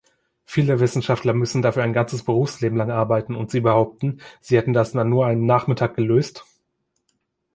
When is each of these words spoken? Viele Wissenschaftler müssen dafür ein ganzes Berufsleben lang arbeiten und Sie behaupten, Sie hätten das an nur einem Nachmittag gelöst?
Viele 0.45 0.79
Wissenschaftler 0.79 1.31
müssen 1.35 1.61
dafür 1.61 1.83
ein 1.83 1.93
ganzes 1.93 2.23
Berufsleben 2.25 2.75
lang 2.75 2.89
arbeiten 2.89 3.35
und 3.35 3.51
Sie 3.51 3.59
behaupten, 3.59 4.19
Sie 4.39 4.57
hätten 4.57 4.73
das 4.73 4.95
an 4.95 5.07
nur 5.11 5.27
einem 5.27 5.45
Nachmittag 5.45 5.95
gelöst? 5.95 6.43